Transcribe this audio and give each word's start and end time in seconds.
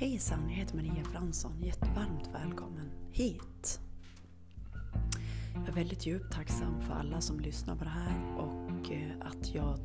Hejsan, 0.00 0.48
jag 0.48 0.56
heter 0.56 0.76
Maria 0.76 1.04
Fransson. 1.04 1.52
Jättevarmt 1.62 2.30
välkommen 2.32 2.90
hit. 3.12 3.80
Jag 5.54 5.68
är 5.68 5.72
väldigt 5.72 6.06
djupt 6.06 6.32
tacksam 6.32 6.80
för 6.80 6.94
alla 6.94 7.20
som 7.20 7.40
lyssnar 7.40 7.76
på 7.76 7.84
det 7.84 7.90
här 7.90 8.36
och 8.38 8.92
eh, 8.92 9.10
att 9.20 9.54
jag 9.54 9.78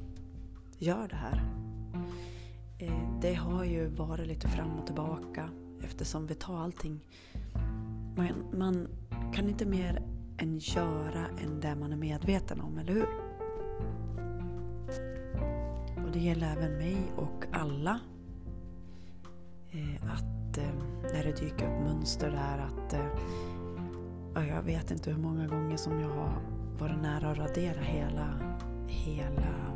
gör 0.77 1.07
det 1.07 1.15
här. 1.15 1.43
Eh, 2.79 3.19
det 3.21 3.33
har 3.33 3.63
ju 3.63 3.87
varit 3.87 4.27
lite 4.27 4.47
fram 4.47 4.79
och 4.79 4.85
tillbaka 4.85 5.49
eftersom 5.83 6.27
vi 6.27 6.35
tar 6.35 6.57
allting. 6.57 6.99
Man, 8.17 8.57
man 8.59 8.87
kan 9.33 9.49
inte 9.49 9.65
mer 9.65 10.01
än 10.37 10.57
göra 10.57 11.27
än 11.43 11.59
det 11.59 11.75
man 11.75 11.93
är 11.93 11.97
medveten 11.97 12.61
om, 12.61 12.77
eller 12.77 12.93
hur? 12.93 13.07
Och 16.05 16.11
det 16.11 16.19
gäller 16.19 16.51
även 16.51 16.77
mig 16.77 16.97
och 17.15 17.45
alla 17.51 17.99
Eh, 19.75 20.13
att 20.13 20.57
eh, 20.57 20.73
när 21.13 21.23
det 21.23 21.39
dyker 21.39 21.65
upp 21.65 21.83
mönster 21.83 22.31
där 22.31 22.57
att 22.57 22.93
eh, 22.93 24.47
jag 24.47 24.61
vet 24.61 24.91
inte 24.91 25.11
hur 25.11 25.17
många 25.17 25.47
gånger 25.47 25.77
som 25.77 25.99
jag 25.99 26.09
har 26.09 26.41
varit 26.79 27.01
nära 27.01 27.31
att 27.31 27.37
radera 27.37 27.81
hela, 27.81 28.39
hela 28.87 29.75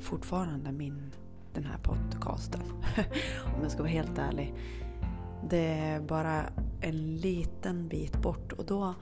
fortfarande 0.00 0.72
min, 0.72 1.14
den 1.54 1.64
här 1.64 1.78
podcasten. 1.78 2.60
Om 3.56 3.62
jag 3.62 3.70
ska 3.70 3.82
vara 3.82 3.92
helt 3.92 4.18
ärlig. 4.18 4.54
Det 5.50 5.66
är 5.68 6.00
bara 6.00 6.42
en 6.80 7.16
liten 7.16 7.88
bit 7.88 8.22
bort 8.22 8.52
och 8.52 8.64
då 8.64 8.94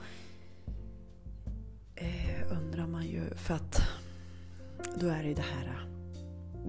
eh, 1.94 2.52
undrar 2.52 2.86
man 2.86 3.06
ju, 3.06 3.34
för 3.34 3.54
att 3.54 3.82
då 5.00 5.06
är 5.06 5.22
det 5.22 5.28
ju 5.28 5.34
det 5.34 5.42
här 5.42 5.88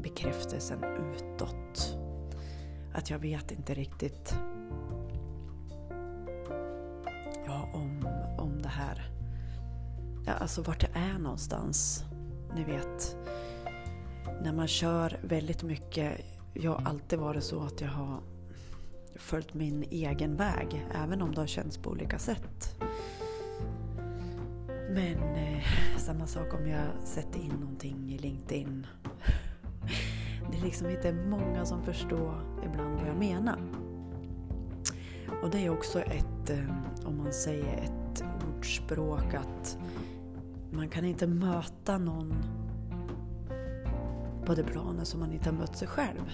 bekräftelsen 0.01 0.83
utåt 0.83 1.97
att 2.95 3.09
jag 3.09 3.19
vet 3.19 3.51
inte 3.51 3.73
riktigt 3.73 4.35
ja, 7.45 7.69
om, 7.73 8.07
om 8.37 8.61
det 8.61 8.69
här. 8.69 9.11
Ja, 10.25 10.33
alltså 10.33 10.61
vart 10.61 10.83
jag 10.83 10.91
är 10.95 11.19
någonstans. 11.19 12.03
Ni 12.55 12.63
vet, 12.63 13.17
när 14.43 14.53
man 14.53 14.67
kör 14.67 15.19
väldigt 15.23 15.63
mycket. 15.63 16.21
Jag 16.53 16.71
har 16.71 16.85
alltid 16.85 17.19
varit 17.19 17.43
så 17.43 17.63
att 17.63 17.81
jag 17.81 17.89
har 17.89 18.19
följt 19.15 19.53
min 19.53 19.83
egen 19.83 20.35
väg, 20.35 20.87
även 20.93 21.21
om 21.21 21.35
det 21.35 21.41
har 21.41 21.47
känts 21.47 21.77
på 21.77 21.89
olika 21.89 22.19
sätt. 22.19 22.75
Men 24.89 25.35
eh, 25.35 25.63
samma 25.97 26.27
sak 26.27 26.53
om 26.53 26.67
jag 26.69 26.87
sätter 27.03 27.39
in 27.39 27.53
någonting 27.59 28.13
i 28.13 28.17
LinkedIn 28.17 28.87
det 30.51 30.57
är 30.57 30.61
liksom 30.61 30.89
inte 30.89 31.13
många 31.13 31.65
som 31.65 31.83
förstår 31.83 32.41
ibland 32.65 32.99
vad 32.99 33.09
jag 33.09 33.17
menar. 33.17 33.59
Och 35.43 35.49
det 35.49 35.65
är 35.65 35.69
också 35.69 36.01
ett, 36.01 36.49
eh, 36.49 37.05
om 37.05 37.17
man 37.17 37.33
säger 37.33 37.77
ett 37.83 38.23
ordspråk 38.57 39.33
att 39.33 39.77
man 40.71 40.89
kan 40.89 41.05
inte 41.05 41.27
möta 41.27 41.97
någon 41.97 42.33
på 44.45 44.55
det 44.55 44.63
planet 44.63 45.07
som 45.07 45.19
man 45.19 45.31
inte 45.31 45.49
har 45.49 45.57
mött 45.57 45.77
sig 45.77 45.87
själv. 45.87 46.31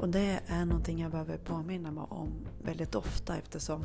Och 0.00 0.08
det 0.08 0.40
är 0.46 0.64
någonting 0.64 1.00
jag 1.00 1.10
behöver 1.10 1.38
påminna 1.38 1.90
mig 1.90 2.04
om 2.08 2.32
väldigt 2.62 2.94
ofta 2.94 3.36
eftersom 3.36 3.84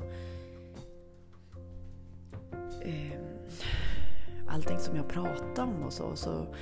eh, 2.81 3.19
allting 4.47 4.79
som 4.79 4.95
jag 4.95 5.07
pratar 5.07 5.63
om 5.63 5.83
och 5.83 5.93
så, 5.93 6.15
så 6.15 6.55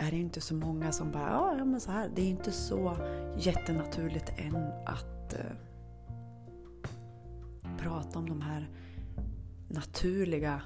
är 0.00 0.10
det 0.10 0.16
inte 0.16 0.40
så 0.40 0.54
många 0.54 0.92
som 0.92 1.12
bara, 1.12 1.56
ja 1.58 1.64
men 1.64 1.80
så 1.80 1.90
här. 1.90 2.10
Det 2.14 2.22
är 2.22 2.28
inte 2.28 2.52
så 2.52 2.96
jättenaturligt 3.38 4.32
än 4.36 4.56
att 4.86 5.34
eh, 5.34 5.56
prata 7.78 8.18
om 8.18 8.28
de 8.28 8.40
här 8.40 8.68
naturliga. 9.68 10.62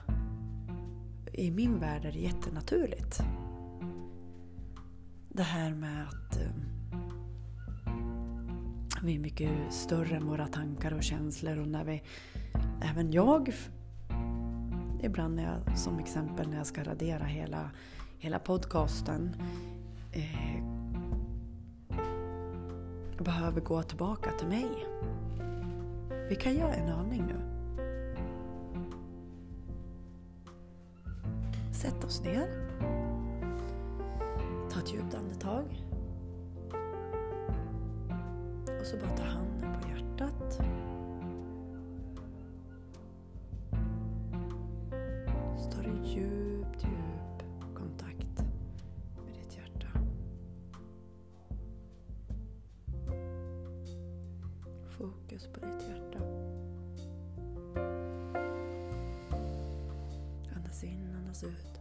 I 1.33 1.51
min 1.51 1.79
värld 1.79 2.05
är 2.05 2.13
det 2.13 2.19
jättenaturligt. 2.19 3.21
Det 5.29 5.43
här 5.43 5.75
med 5.75 6.09
att 6.09 6.37
eh, 6.37 6.51
vi 9.03 9.15
är 9.15 9.19
mycket 9.19 9.51
större 9.71 10.17
än 10.17 10.27
våra 10.27 10.47
tankar 10.47 10.93
och 10.93 11.03
känslor 11.03 11.59
och 11.59 11.69
när 11.69 11.85
vi, 11.85 12.03
även 12.83 13.13
jag, 13.13 13.53
ibland 15.03 15.35
när 15.35 15.43
jag, 15.43 15.79
som 15.79 15.99
exempel 15.99 16.49
när 16.49 16.57
jag 16.57 16.67
ska 16.67 16.85
radera 16.85 17.25
hela 17.25 17.71
hela 18.19 18.39
podcasten 18.39 19.37
eh, 20.13 20.63
behöver 23.19 23.61
gå 23.61 23.83
tillbaka 23.83 24.31
till 24.31 24.49
mig. 24.49 24.87
Vi 26.29 26.37
kan 26.37 26.55
göra 26.55 26.75
en 26.75 26.89
övning 26.89 27.25
nu. 27.27 27.41
Sätt 31.73 32.05
oss 32.05 32.23
ner. 32.23 32.69
Ta 34.71 34.81
ett 34.81 34.95
djupt 34.95 35.15
andetag. 35.15 35.85
Och 38.81 38.87
så 38.87 38.97
bara 38.97 39.17
ta 39.17 39.23
handen 39.23 39.81
på 39.83 39.89
hjärtat. 39.89 40.68
Fokus 54.99 55.47
på 55.47 55.61
ditt 55.61 55.89
hjärta. 55.89 56.19
Andas 60.57 60.85
in, 60.85 61.15
andas 61.17 61.45
ut. 61.45 61.81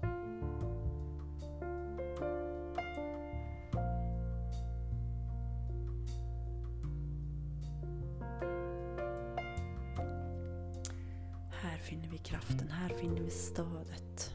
Här 11.52 11.78
finner 11.78 12.08
vi 12.08 12.18
kraften, 12.18 12.68
här 12.70 12.90
finner 12.90 13.22
vi 13.22 13.30
stödet. 13.30 14.34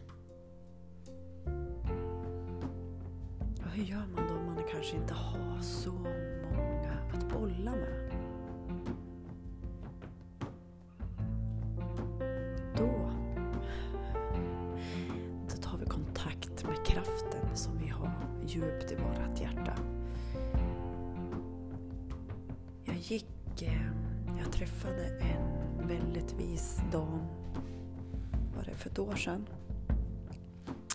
Och 3.59 3.71
hur 3.71 3.85
gör 3.85 4.07
man 4.15 4.29
då 4.29 4.35
om 4.35 4.55
man 4.55 4.65
kanske 4.71 4.97
inte 4.97 5.15
har 5.15 5.61
så 5.61 5.93
många 5.93 6.93
att 7.13 7.29
bolla 7.33 7.71
med? 7.71 8.22
Gick, 23.11 23.63
eh, 23.63 23.87
jag 24.39 24.53
träffade 24.53 25.07
en 25.07 25.89
väldigt 25.89 26.33
vis 26.33 26.81
dam, 26.93 27.27
var 28.57 28.65
det 28.65 28.75
för 28.75 28.91
ett 28.91 28.99
år 28.99 29.15
sedan. 29.15 29.47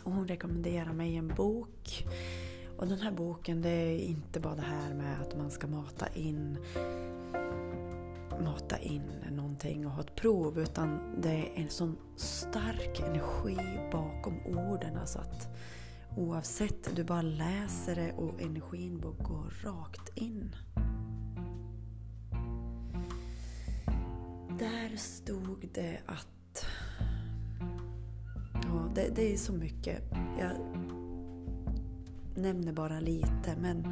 Och 0.03 0.11
hon 0.11 0.27
rekommenderade 0.27 0.93
mig 0.93 1.15
en 1.15 1.27
bok. 1.27 2.07
Och 2.77 2.87
den 2.87 2.99
här 2.99 3.11
boken 3.11 3.61
det 3.61 3.69
är 3.69 3.99
inte 3.99 4.39
bara 4.39 4.55
det 4.55 4.61
här 4.61 4.93
med 4.93 5.21
att 5.21 5.37
man 5.37 5.51
ska 5.51 5.67
mata 5.67 6.07
in 6.07 6.57
mata 8.43 8.77
in 8.77 9.11
någonting 9.31 9.85
och 9.85 9.91
ha 9.91 10.01
ett 10.01 10.15
prov 10.15 10.59
utan 10.59 10.99
det 11.21 11.29
är 11.29 11.51
en 11.55 11.69
sån 11.69 11.97
stark 12.15 12.99
energi 12.99 13.57
bakom 13.91 14.39
orden. 14.45 14.97
Alltså 14.97 15.19
att 15.19 15.47
Oavsett, 16.17 16.95
du 16.95 17.03
bara 17.03 17.21
läser 17.21 17.95
det 17.95 18.13
och 18.13 18.41
energin 18.41 18.99
bara 18.99 19.13
går 19.13 19.53
rakt 19.63 20.17
in. 20.17 20.55
Där 24.59 24.97
stod 24.97 25.69
det 25.73 25.99
att... 26.05 26.65
Ja, 28.53 28.91
det, 28.95 29.09
det 29.15 29.33
är 29.33 29.37
så 29.37 29.53
mycket. 29.53 30.03
Jag 30.39 30.51
nämner 32.35 32.73
bara 32.73 32.99
lite, 32.99 33.55
men 33.61 33.87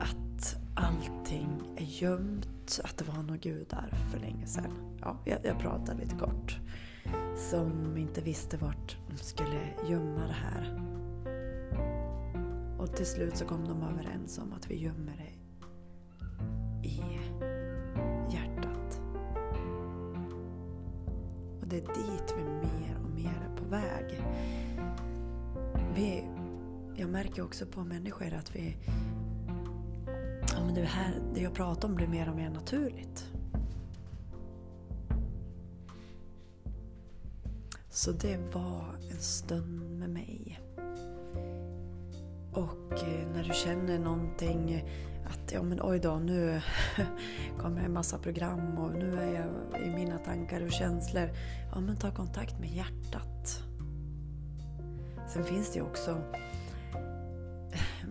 att 0.00 0.56
allting 0.74 1.62
är 1.76 1.84
gömt, 1.84 2.80
att 2.84 2.96
det 2.96 3.04
var 3.04 3.22
några 3.22 3.36
gudar 3.36 3.94
för 4.12 4.18
länge 4.20 4.46
sedan. 4.46 4.98
Ja, 5.00 5.16
jag, 5.24 5.38
jag 5.44 5.58
pratar 5.58 5.94
lite 5.94 6.16
kort 6.16 6.58
som 7.50 7.96
inte 7.96 8.20
visste 8.20 8.56
vart 8.56 8.96
de 9.10 9.16
skulle 9.16 9.60
gömma 9.88 10.26
det 10.26 10.32
här. 10.32 10.80
Och 12.78 12.96
till 12.96 13.06
slut 13.06 13.36
så 13.36 13.44
kom 13.44 13.64
de 13.64 13.82
överens 13.82 14.38
om 14.38 14.52
att 14.52 14.70
vi 14.70 14.76
gömmer 14.76 15.16
det 15.16 15.43
Vi, 25.94 26.24
jag 26.96 27.10
märker 27.10 27.42
också 27.44 27.66
på 27.66 27.84
människor 27.84 28.34
att 28.34 28.56
vi 28.56 28.76
men 30.64 30.74
det, 30.74 30.88
här, 30.88 31.14
det 31.34 31.40
jag 31.40 31.54
pratar 31.54 31.88
om 31.88 31.94
blir 31.94 32.06
mer 32.06 32.28
och 32.28 32.36
mer 32.36 32.50
naturligt. 32.50 33.30
Så 37.90 38.12
det 38.12 38.36
var 38.54 38.84
en 39.10 39.20
stund 39.20 39.98
med 39.98 40.10
mig. 40.10 40.60
Och 42.52 42.92
eh, 42.92 43.28
när 43.34 43.44
du 43.44 43.54
känner 43.54 43.98
någonting 43.98 44.84
att 45.26 45.52
ja 45.52 45.62
men 45.62 45.80
oj 45.82 45.98
då, 45.98 46.14
nu 46.14 46.60
kommer 47.58 47.80
en 47.84 47.92
massa 47.92 48.18
program 48.18 48.78
och 48.78 48.92
nu 48.92 49.18
är 49.18 49.34
jag 49.34 49.82
i 49.86 49.90
mina 49.90 50.18
tankar 50.18 50.60
och 50.60 50.72
känslor. 50.72 51.30
Ja 51.72 51.80
men 51.80 51.96
ta 51.96 52.10
kontakt 52.10 52.60
med 52.60 52.70
hjärtat. 52.70 53.63
Sen 55.34 55.44
finns 55.44 55.72
det 55.72 55.78
ju 55.78 55.84
också 55.84 56.20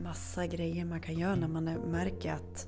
massa 0.04 0.48
grejer 0.48 0.86
man 0.86 1.02
kan 1.02 1.16
göra 1.16 1.36
när 1.36 1.48
man 1.48 1.64
märker 1.64 2.34
att 2.34 2.68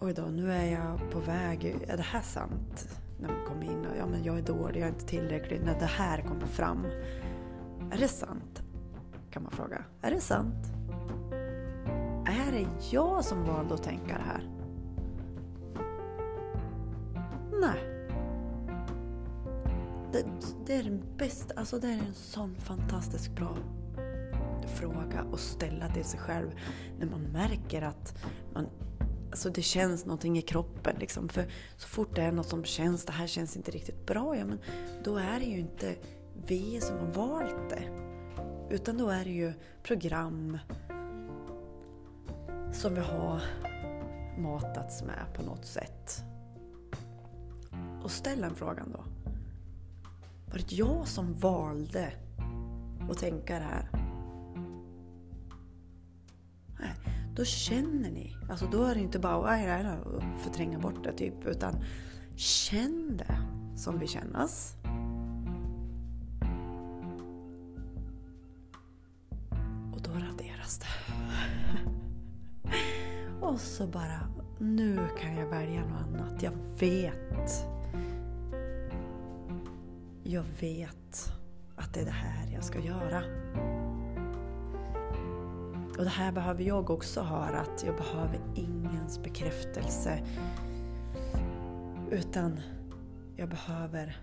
oj 0.00 0.14
då, 0.14 0.22
nu 0.22 0.52
är 0.52 0.72
jag 0.72 1.10
på 1.10 1.18
väg. 1.18 1.64
Är 1.88 1.96
det 1.96 2.02
här 2.02 2.22
sant? 2.22 2.88
När 3.20 3.28
man 3.28 3.44
kommer 3.46 3.64
in 3.64 3.86
och 3.86 3.96
ja 3.98 4.06
men 4.06 4.24
jag 4.24 4.38
är 4.38 4.42
dålig, 4.42 4.80
jag 4.80 4.86
är 4.86 4.92
inte 4.92 5.06
tillräcklig. 5.06 5.60
När 5.64 5.80
det 5.80 5.86
här 5.86 6.22
kommer 6.22 6.46
fram. 6.46 6.86
Är 7.92 7.98
det 7.98 8.08
sant? 8.08 8.62
Kan 9.30 9.42
man 9.42 9.52
fråga. 9.52 9.84
Är 10.02 10.10
det 10.10 10.20
sant? 10.20 10.66
Är 12.26 12.52
det 12.52 12.66
jag 12.90 13.24
som 13.24 13.44
valde 13.44 13.74
att 13.74 13.82
tänka 13.82 14.18
det 14.18 14.24
här? 14.24 14.50
Nej. 17.60 17.93
Det, 20.14 20.24
det, 20.66 20.74
är 20.74 20.82
den 20.82 21.02
bästa, 21.16 21.54
alltså 21.56 21.78
det 21.78 21.88
är 21.88 21.98
en 21.98 22.14
sån 22.14 22.56
fantastiskt 22.56 23.30
bra 23.30 23.56
fråga 24.66 25.26
att 25.32 25.40
ställa 25.40 25.88
till 25.88 26.04
sig 26.04 26.20
själv 26.20 26.50
när 26.98 27.06
man 27.06 27.22
märker 27.22 27.82
att 27.82 28.24
man, 28.52 28.66
alltså 29.30 29.50
det 29.50 29.62
känns 29.62 30.04
någonting 30.04 30.38
i 30.38 30.42
kroppen. 30.42 30.96
Liksom. 30.98 31.28
För 31.28 31.46
så 31.76 31.88
fort 31.88 32.14
det 32.14 32.22
är 32.22 32.32
något 32.32 32.48
som 32.48 32.64
känns, 32.64 33.04
det 33.04 33.12
här 33.12 33.26
känns 33.26 33.56
inte 33.56 33.70
riktigt 33.70 34.06
bra, 34.06 34.36
ja, 34.36 34.44
men 34.44 34.58
då 35.04 35.16
är 35.16 35.40
det 35.40 35.46
ju 35.46 35.58
inte 35.58 35.94
vi 36.46 36.80
som 36.80 36.98
har 36.98 37.06
valt 37.06 37.70
det. 37.70 37.82
Utan 38.70 38.98
då 38.98 39.08
är 39.08 39.24
det 39.24 39.30
ju 39.30 39.52
program, 39.82 40.58
som 42.72 42.94
vi 42.94 43.00
har 43.00 43.42
matats 44.38 45.02
med 45.02 45.34
på 45.34 45.42
något 45.42 45.66
sätt. 45.66 46.24
Och 48.02 48.10
ställ 48.10 48.40
den 48.40 48.54
frågan 48.54 48.92
då. 48.92 49.04
Var 50.54 50.60
det 50.60 50.72
jag 50.72 51.08
som 51.08 51.34
valde 51.34 52.12
att 53.10 53.18
tänka 53.18 53.58
det 53.58 53.64
här? 53.64 53.88
Nej, 56.80 56.94
då 57.36 57.44
känner 57.44 58.10
ni. 58.10 58.36
Alltså 58.50 58.66
då 58.72 58.84
är 58.84 58.94
det 58.94 59.00
inte 59.00 59.18
bara 59.18 59.50
att 59.50 60.42
förtränga 60.42 60.78
bort 60.78 61.04
det 61.04 61.12
typ. 61.12 61.46
Utan 61.46 61.74
känn 62.36 63.16
det 63.16 63.38
som 63.76 63.98
vi 63.98 64.06
kännas. 64.06 64.76
Och 69.94 70.02
då 70.02 70.10
raderas 70.10 70.78
det. 70.78 70.86
Och 73.46 73.60
så 73.60 73.86
bara, 73.86 74.20
nu 74.58 75.06
kan 75.20 75.36
jag 75.36 75.46
välja 75.46 75.80
något 75.80 76.00
annat. 76.00 76.42
Jag 76.42 76.52
vet. 76.78 77.66
Jag 80.26 80.44
vet 80.60 81.32
att 81.76 81.94
det 81.94 82.00
är 82.00 82.04
det 82.04 82.10
här 82.10 82.52
jag 82.54 82.64
ska 82.64 82.78
göra. 82.78 83.22
Och 85.98 86.04
det 86.04 86.10
här 86.10 86.32
behöver 86.32 86.62
jag 86.62 86.90
också 86.90 87.22
höra, 87.22 87.60
att 87.60 87.84
jag 87.86 87.96
behöver 87.96 88.40
ingens 88.54 89.22
bekräftelse. 89.22 90.22
Utan 92.10 92.60
jag 93.36 93.48
behöver, 93.48 94.16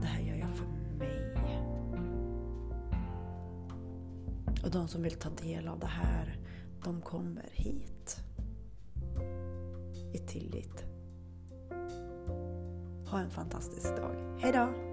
det 0.00 0.06
här 0.06 0.20
gör 0.20 0.36
jag 0.36 0.50
för 0.50 0.66
mig. 0.98 1.34
Och 4.64 4.70
de 4.70 4.88
som 4.88 5.02
vill 5.02 5.14
ta 5.18 5.30
del 5.30 5.68
av 5.68 5.78
det 5.78 5.86
här, 5.86 6.38
de 6.84 7.00
kommer 7.00 7.50
hit 7.52 8.20
i 10.12 10.18
tillit. 10.18 10.84
Ha 13.10 13.20
en 13.20 13.30
fantastisk 13.30 13.96
dag. 13.96 14.38
Hejdå! 14.40 14.87